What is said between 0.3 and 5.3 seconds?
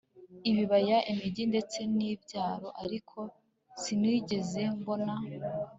ibibaya imigi ndetse nibyaro ariko sinigeze mbona